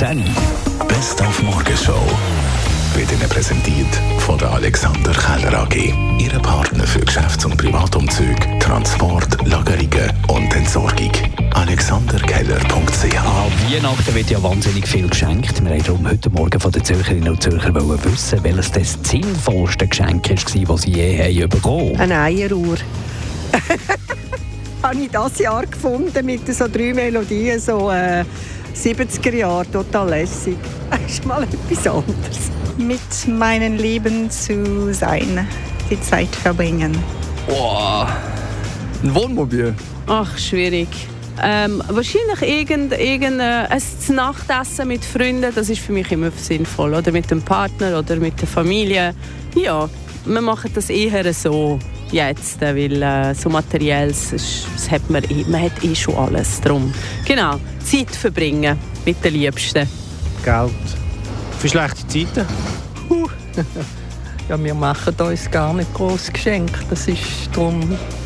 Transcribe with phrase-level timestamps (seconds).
[0.00, 0.22] Dann
[0.86, 2.00] Best auf Morgenshow
[2.94, 5.74] wird Ihnen präsentiert von der Alexander Keller AG.
[6.20, 11.10] Ihre Partner für Geschäfts- und Privatumzüge, Transport, Lagerungen und Entsorgung.
[11.52, 15.64] AlexanderKeller.ch An Weihnachten wird ja wahnsinnig viel geschenkt.
[15.64, 19.88] Wir haben darum heute Morgen von den Zürcherinnen und Zürcher wollen wissen, welches das sinnvollste
[19.88, 20.36] Geschenk war,
[20.76, 22.12] das sie je haben bekommen haben.
[22.12, 22.76] Eine Eieruhr.
[24.82, 28.24] habe ich dieses Jahr gefunden mit so drei Melodien, so äh,
[28.74, 30.56] 70er Jahre, total lässig.
[30.90, 32.50] Das ist mal etwas anderes.
[32.76, 35.46] mit meinen Lieben zu sein,
[35.90, 36.96] die Zeit verbringen.
[37.48, 38.08] Boah,
[39.02, 39.74] ein Wohnmobil.
[40.06, 40.88] Ach, schwierig.
[41.40, 43.82] Ähm, wahrscheinlich irgend, irgend, äh, ein
[44.14, 46.94] Nachtessen mit Freunden, das ist für mich immer sinnvoll.
[46.94, 49.14] Oder mit dem Partner oder mit der Familie.
[49.54, 49.88] Ja,
[50.24, 51.78] wir machen das eher so
[52.12, 56.14] jetzt, äh, weil äh, so materielles, das, das hat man, eh, man hat eh schon
[56.16, 56.92] alles drum.
[57.26, 59.88] Genau, Zeit verbringen mit den Liebsten.
[60.44, 60.72] Geld.
[61.58, 62.46] Für schlechte Zeiten.
[64.48, 66.70] Ja, wir machen uns gar nicht groß Geschenk.
[66.88, 67.20] Das ist
[67.52, 67.80] drum.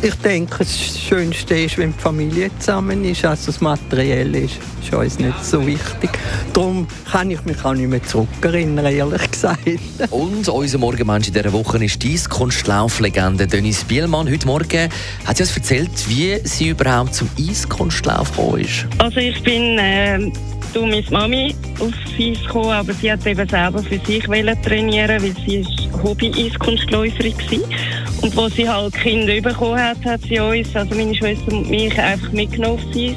[0.00, 3.24] Ich denke, das Schönste ist, wenn die Familie zusammen ist.
[3.24, 6.10] Also das Materielle ist, ist uns nicht so wichtig.
[6.52, 9.66] Darum kann ich mich auch nicht mehr zurückerinnern, ehrlich gesagt.
[10.10, 14.30] Und unser Morgenmensch in dieser Woche ist die Eiskunstlauflegende Denise Bielmann.
[14.30, 14.90] Heute Morgen
[15.24, 18.86] hat sie uns erzählt, wie sie überhaupt zum Eiskunstlauf gekommen ist.
[18.98, 20.30] Also ich bin äh,
[20.74, 25.34] durch meine Mami aufs Eis gekommen, aber sie hat eben selber für sich trainieren, weil
[25.46, 28.22] sie ist Hobby-Eiskunstläuferin war.
[28.22, 31.98] Und als sie halt Kinder bekommen hat, hat sie uns, also meine Schwester und mich,
[31.98, 33.16] einfach mitgenommen aufs Eis,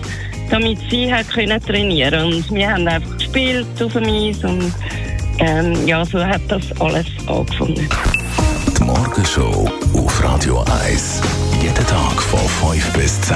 [0.50, 4.73] damit sie hat können trainieren Und wir haben einfach gespielt auf dem Eis und
[5.39, 7.89] ähm, ja, so hat das alles angefangen.
[8.78, 11.22] Die Morgenshow auf Radio 1.
[11.61, 13.35] Jeden Tag von 5 bis 10.